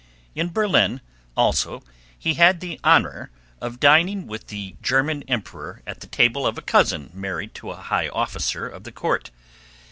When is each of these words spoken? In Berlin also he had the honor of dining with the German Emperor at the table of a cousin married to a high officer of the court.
In 0.33 0.49
Berlin 0.51 0.99
also 1.37 1.83
he 2.17 2.33
had 2.33 2.59
the 2.59 2.79
honor 2.83 3.29
of 3.61 3.79
dining 3.79 4.25
with 4.25 4.47
the 4.47 4.75
German 4.81 5.21
Emperor 5.27 5.83
at 5.85 5.99
the 5.99 6.07
table 6.07 6.47
of 6.47 6.57
a 6.57 6.63
cousin 6.63 7.11
married 7.13 7.53
to 7.53 7.69
a 7.69 7.75
high 7.75 8.09
officer 8.09 8.67
of 8.67 8.83
the 8.83 8.91
court. 8.91 9.29